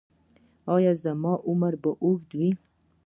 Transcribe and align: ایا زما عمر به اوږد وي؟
ایا 0.75 0.91
زما 1.03 1.33
عمر 1.47 1.73
به 1.81 1.89
اوږد 2.03 2.31
وي؟ 2.37 2.49